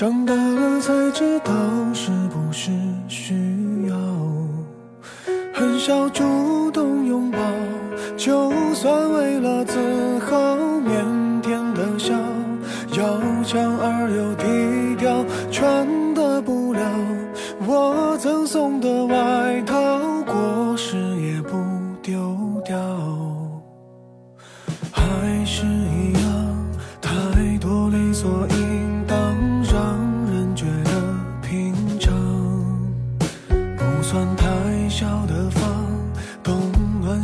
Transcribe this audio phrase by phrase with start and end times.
[0.00, 1.52] 长大了才知道
[1.92, 2.70] 是不是
[3.06, 3.34] 需
[3.86, 3.94] 要，
[5.52, 7.38] 很少主动拥抱，
[8.16, 9.74] 就算为了自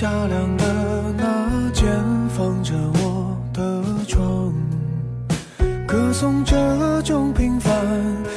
[0.00, 0.64] 夏凉的
[1.16, 1.88] 那间
[2.28, 4.54] 放着我的床，
[5.88, 6.54] 歌颂这
[7.02, 7.74] 种平凡，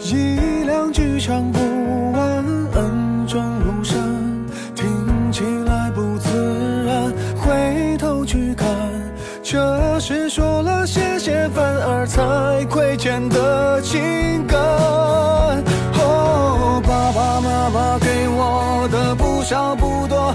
[0.00, 1.60] 一两句唱不
[2.12, 4.00] 完，恩重如山，
[4.74, 8.66] 听起来不自然，回头去看，
[9.42, 14.00] 这是说了谢谢反而才亏欠的情
[14.46, 14.58] 感。
[15.98, 20.34] 哦，爸爸妈妈给我的不少不多，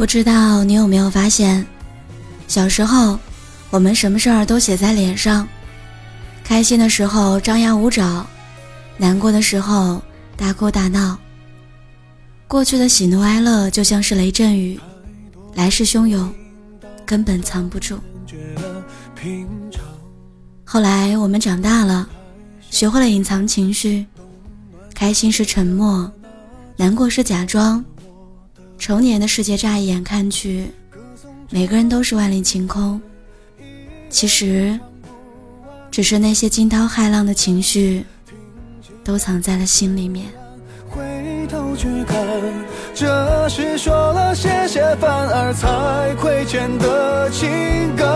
[0.00, 1.62] 不知道你有没有发现，
[2.48, 3.18] 小时候
[3.68, 5.46] 我们什么事儿都写在脸上，
[6.42, 8.24] 开心的时候张牙舞爪，
[8.96, 10.02] 难过的时候
[10.38, 11.18] 大哭大闹。
[12.48, 14.80] 过去的喜怒哀乐就像是雷阵雨，
[15.54, 16.32] 来势汹涌，
[17.04, 18.00] 根本藏不住。
[20.64, 22.08] 后来我们长大了，
[22.70, 24.06] 学会了隐藏情绪，
[24.94, 26.10] 开心是沉默，
[26.78, 27.84] 难过是假装。
[28.80, 30.64] 成年的世界乍一眼看去，
[31.50, 32.98] 每个人都是万里晴空，
[34.08, 34.80] 其实，
[35.90, 38.02] 只是那些惊涛骇浪的情绪，
[39.04, 40.26] 都藏在了心里面。
[40.88, 40.98] 回
[41.48, 42.26] 头去看，
[42.94, 47.46] 这是说了谢谢反而才亏欠的情
[47.96, 48.08] 感。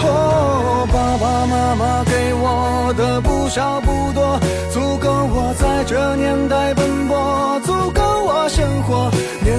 [0.00, 4.40] 哦，爸爸妈妈给我的不少不多，
[4.72, 9.12] 足够我在这年代奔波，足够我生活。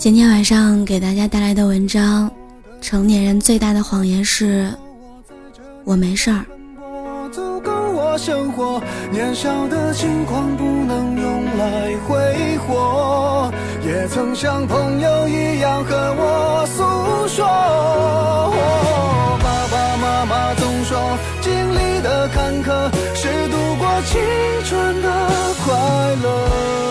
[0.00, 2.30] 今天晚上给大家带来的文章，
[2.80, 4.72] 成年人最大的谎言是，
[5.84, 6.42] 我没事儿。
[7.30, 13.52] 足够我生活，年少的轻狂不能用来挥霍，
[13.84, 16.82] 也曾像朋友一样和我诉
[17.28, 17.44] 说。
[19.42, 24.18] 爸爸妈妈总说，经历的坎坷是度过青
[24.64, 25.76] 春的快
[26.22, 26.89] 乐。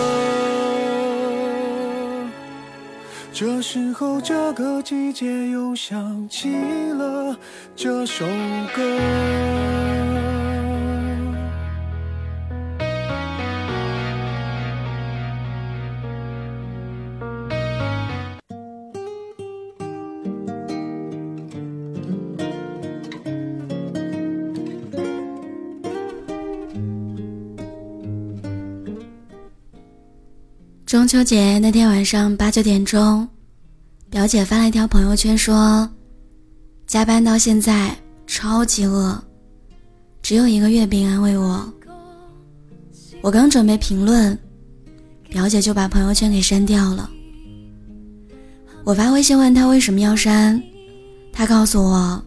[3.32, 6.50] 这时候，这个季节又想起
[6.92, 7.36] 了
[7.76, 8.26] 这首
[8.74, 9.99] 歌。
[30.90, 33.28] 中秋节那天晚上八九点钟，
[34.10, 35.88] 表姐发了一条朋友圈说
[36.84, 37.96] ：“加班到现在
[38.26, 39.16] 超级饿，
[40.20, 41.72] 只有一个月饼安慰我。”
[43.22, 44.36] 我刚准备评论，
[45.28, 47.08] 表姐就把朋友圈给删掉了。
[48.82, 50.60] 我发微信问她为什么要删，
[51.32, 52.20] 她告诉我，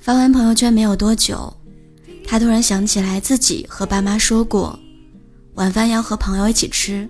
[0.00, 1.56] 发完朋友圈没有多久，
[2.26, 4.76] 她突然想起来自己和爸妈说过，
[5.54, 7.08] 晚饭要和朋友一起吃。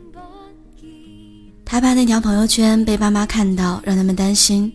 [1.70, 4.72] 他怕那条朋友圈被爸妈看到，让他们担心。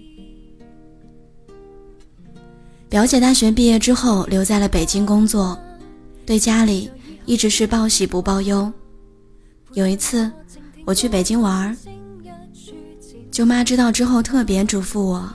[2.88, 5.58] 表姐大学毕业之后留在了北京工作，
[6.24, 6.88] 对家里
[7.26, 8.72] 一直是报喜不报忧。
[9.74, 10.32] 有一次
[10.86, 11.76] 我去北京玩，
[13.32, 15.28] 舅妈知道之后特别嘱咐我：“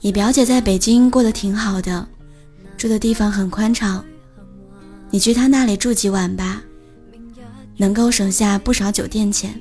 [0.00, 2.08] 你表姐在北京过得挺好的，
[2.78, 4.02] 住的地方很宽敞，
[5.10, 6.62] 你去她那里住几晚吧，
[7.76, 9.54] 能够省下不少酒店钱。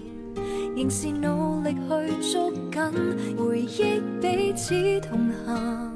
[3.38, 5.94] 回忆彼此同行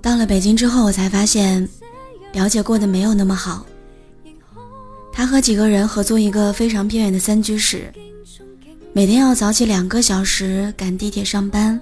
[0.00, 1.68] 到了北京之后，我才发现
[2.32, 3.64] 表姐过得没有那么好。
[5.12, 7.92] 她和几个人合租一个非常偏远的三居室，
[8.92, 11.80] 每天要早起两个小时赶地铁上班。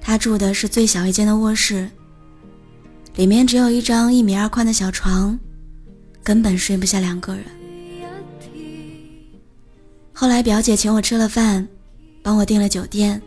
[0.00, 1.90] 她住的是最小一间的卧室，
[3.16, 5.38] 里面只有一张一米二宽的小床，
[6.24, 7.44] 根本睡不下两个人。
[10.22, 11.66] 后来表姐请我吃了饭，
[12.22, 13.20] 帮我订了酒店，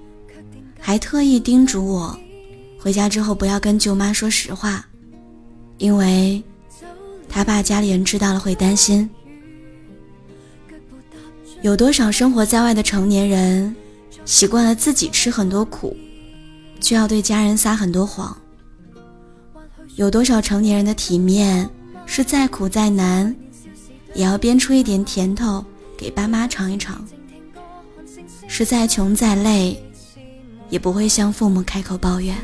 [0.79, 2.17] 还特意叮嘱我，
[2.79, 4.87] 回家之后不要跟舅妈说实话，
[5.77, 6.41] 因为。
[7.27, 9.09] 他怕家里人知道了会担心。
[11.61, 13.75] 有多少生活在外的成年人，
[14.23, 15.93] 习惯了自己吃很多苦，
[16.79, 18.37] 却要对家人撒很多谎？
[19.97, 21.69] 有多少成年人的体面，
[22.05, 23.35] 是再苦再难，
[24.13, 25.61] 也要编出一点甜头
[25.97, 27.03] 给爸妈尝一尝？
[28.47, 29.81] 是再穷再累，
[30.69, 32.35] 也不会向父母开口抱怨。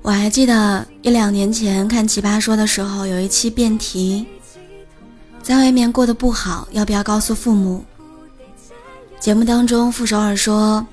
[0.00, 4.26] 我还记得一两年前看《奇葩说》的时候，有一期辩题，
[5.42, 7.84] 在外面过得不好，要不要告诉父母？
[9.20, 10.86] 节目当中，傅首尔说，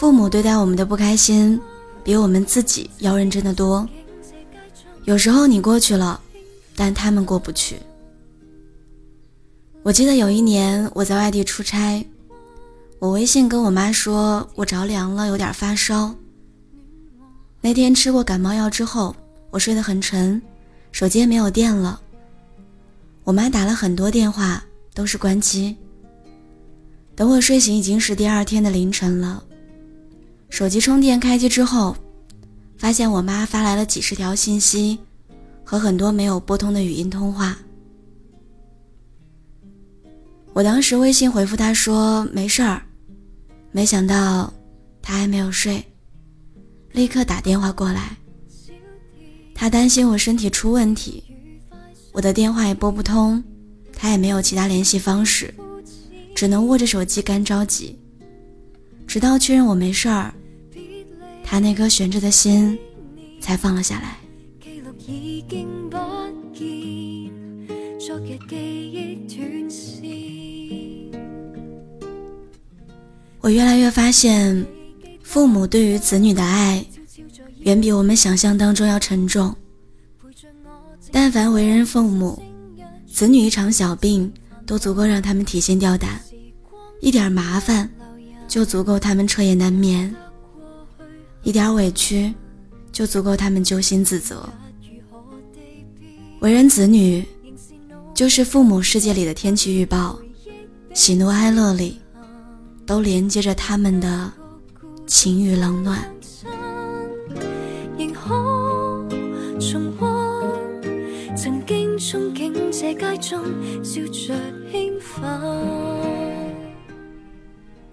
[0.00, 1.60] 父母对待我们的不开心，
[2.02, 3.86] 比我们自己要认真的多。
[5.04, 6.18] 有时候你过去了，
[6.74, 7.76] 但他们过不去。
[9.82, 12.02] 我记得有一年我在外地出差，
[12.98, 16.14] 我微信跟我妈说，我着凉了，有点发烧。
[17.60, 19.14] 那天吃过感冒药之后，
[19.50, 20.40] 我睡得很沉，
[20.92, 22.00] 手机也没有电了。
[23.22, 24.64] 我妈打了很多电话，
[24.94, 25.76] 都是关机。
[27.14, 29.44] 等我睡醒，已经是第二天的凌晨了。
[30.50, 31.96] 手机充电开机之后，
[32.76, 34.98] 发现我妈发来了几十条信息，
[35.64, 37.56] 和很多没有拨通的语音通话。
[40.52, 42.82] 我当时微信回复她说没事儿，
[43.70, 44.52] 没想到
[45.00, 45.82] 她还没有睡。
[46.92, 48.16] 立刻打电话过来，
[49.54, 51.22] 她担心我身体出问题，
[52.12, 53.42] 我的电话也拨不通，
[53.96, 55.54] 她也没有其他联系方式，
[56.34, 57.96] 只能握着手机干着急。
[59.06, 60.32] 直到确认我没事儿，
[61.50, 62.78] 他那颗悬着的心
[63.40, 64.16] 才放了下来。
[73.40, 74.64] 我越来越发现。
[75.22, 76.84] 父母对于子女的爱，
[77.60, 79.54] 远比我们想象当中要沉重。
[81.12, 82.42] 但凡为人父母，
[83.06, 84.32] 子女一场小病
[84.66, 86.20] 都足够让他们提心吊胆，
[87.00, 87.88] 一点麻烦
[88.48, 90.12] 就足够他们彻夜难眠，
[91.42, 92.34] 一点委屈
[92.92, 94.48] 就足够他们揪心自责。
[96.40, 97.24] 为人子女，
[98.14, 100.18] 就是父母世界里的天气预报，
[100.94, 102.00] 喜怒哀乐里，
[102.84, 104.32] 都连接着他们的。
[105.10, 105.98] 情与冷暖。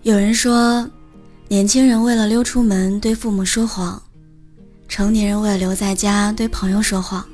[0.04, 0.88] 有人说，
[1.50, 4.02] 年轻人为了溜出门对父母说谎，
[4.90, 7.26] 成年人为了留在家对朋友说谎。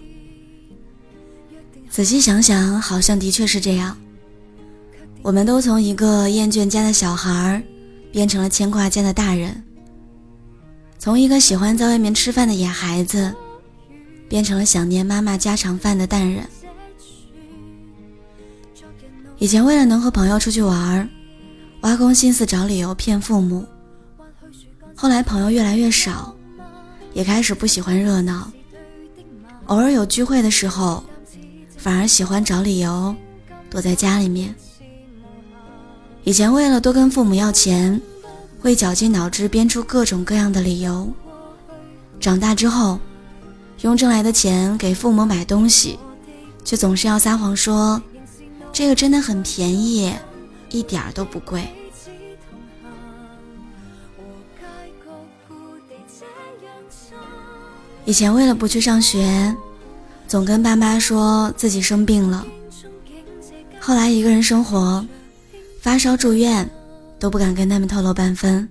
[1.90, 3.98] 仔细想想，好像的确是这样。
[5.24, 7.64] 我们都从一个厌倦家的小孩，
[8.12, 9.64] 变成了牵挂家的大人。
[11.00, 13.34] 从一个喜欢在外面吃饭的野孩子，
[14.30, 16.48] 变成了想念妈妈家常饭的淡人。
[19.40, 21.10] 以前为了能和朋友出去玩，
[21.82, 23.66] 挖空心思找理由骗父母。
[24.96, 26.36] 后来朋友越来越少，
[27.14, 28.52] 也开始不喜欢热闹。
[29.68, 31.04] 偶尔有聚会的时候，
[31.78, 33.16] 反而喜欢找理由
[33.70, 34.54] 躲在家里面。
[36.24, 38.02] 以前为了多跟父母要钱。
[38.64, 41.12] 会绞尽脑汁编出各种各样的理由。
[42.18, 42.98] 长大之后，
[43.82, 46.00] 用挣来的钱给父母买东西，
[46.64, 48.02] 却总是要撒谎说
[48.72, 50.14] 这个真的很便宜，
[50.70, 51.68] 一点都不贵。
[58.06, 59.56] 以前为了不去上学，
[60.28, 62.46] 总跟爸妈说自己生病了。
[63.80, 65.06] 后来一个人生活，
[65.82, 66.70] 发烧住院。
[67.24, 68.68] 都不敢跟他们透露半分。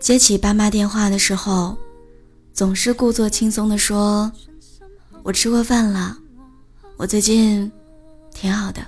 [0.00, 1.76] 接起爸妈电话的时候，
[2.52, 4.32] 总是故作轻松地说
[5.22, 6.18] ：“我吃过饭了，
[6.96, 7.70] 我最近
[8.34, 8.84] 挺好的。”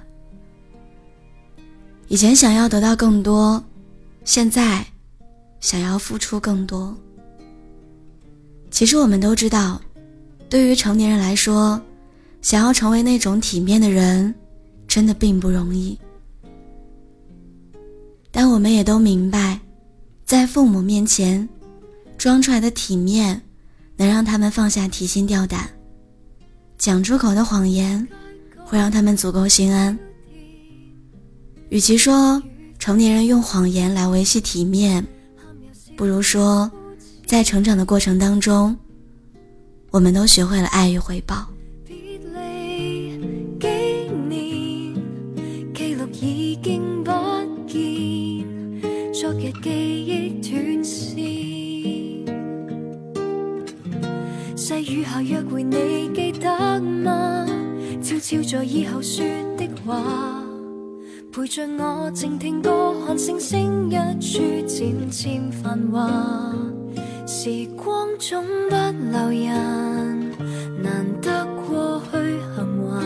[2.10, 3.62] 以前想要得到更多，
[4.24, 4.84] 现在
[5.60, 6.92] 想要付出更多。
[8.74, 9.80] 其实我们都知道，
[10.50, 11.80] 对于成年人来说，
[12.42, 14.34] 想要成为那种体面的人，
[14.88, 15.96] 真的并不容易。
[18.32, 19.60] 但我们也都明白，
[20.24, 21.48] 在父母面前，
[22.18, 23.40] 装出来的体面，
[23.96, 25.60] 能让他们放下提心吊胆；
[26.76, 28.04] 讲出口的谎言，
[28.64, 29.96] 会让他们足够心安。
[31.68, 32.42] 与其说
[32.80, 35.06] 成年人用谎言来维系体面，
[35.96, 36.68] 不如说，
[37.34, 38.76] 在成长的过程当中，
[39.90, 41.48] 我们都学会了爱与回报。
[49.12, 51.16] 昨日记忆断线，
[54.54, 57.44] 细雨下约会，你记得吗？
[58.00, 59.24] 悄悄在以后说
[59.58, 60.40] 的话。
[61.32, 64.38] 陪着我静听歌，看星星一处
[64.68, 66.53] 渐渐繁华。
[67.26, 68.76] 时光总不
[69.10, 70.30] 留人，
[70.82, 72.18] 难得过去
[72.54, 73.00] 幸还。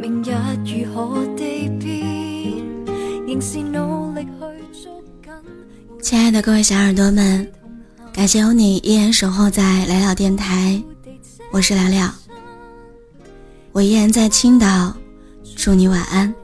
[0.00, 0.32] 明日
[0.64, 2.04] 如何地变，
[3.28, 5.32] 仍是努力去捉紧。
[6.02, 7.48] 亲爱的各位小耳朵们，
[8.12, 10.82] 感谢有你依然守候在来了电台，
[11.52, 12.12] 我是聊聊，
[13.70, 14.92] 我依然在青岛。
[15.56, 16.34] 祝你晚安。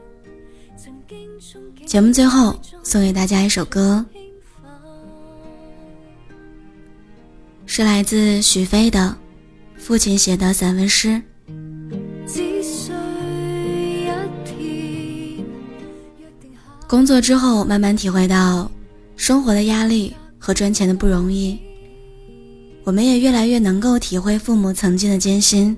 [1.85, 4.05] 节目最后送给大家一首歌，
[7.73, 9.15] 是来自许飞的
[9.77, 11.21] 父亲写的散文诗。
[16.85, 18.69] 工作之后，慢慢体会到
[19.15, 21.57] 生活的压力和赚钱的不容易，
[22.83, 25.77] 我们也越来越能够体会父母曾经的艰辛。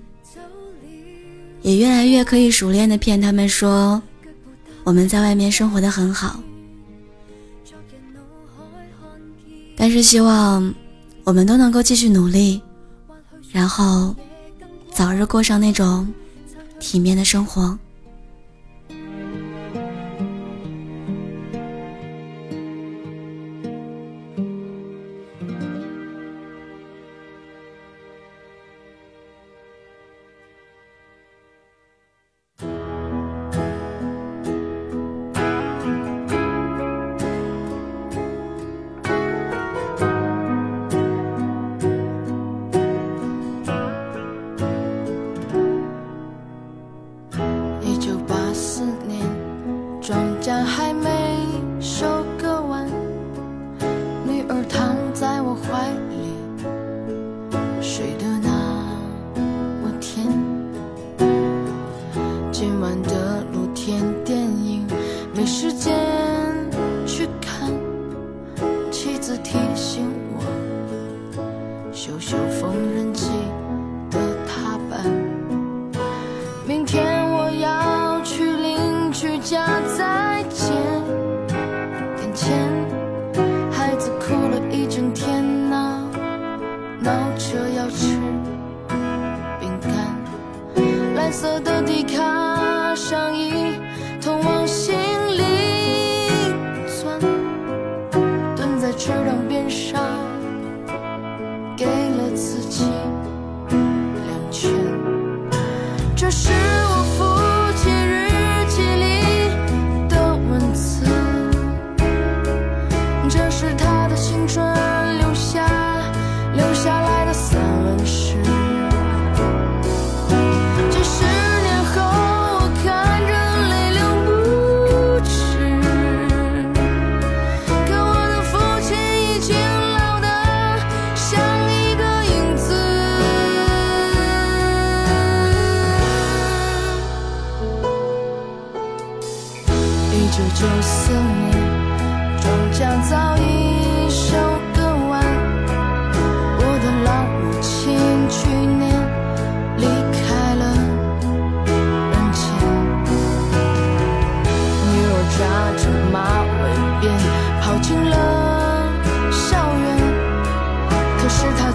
[1.62, 4.02] 也越来越可以熟练的骗他们说，
[4.84, 6.42] 我们在外面生活的很好。
[9.78, 10.74] 但是希望
[11.24, 12.62] 我们都能够继续努力，
[13.52, 14.16] 然后
[14.92, 16.08] 早日过上那种
[16.80, 17.78] 体面的生活。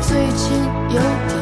[0.09, 0.57] 最近
[0.89, 0.99] 有
[1.29, 1.38] 点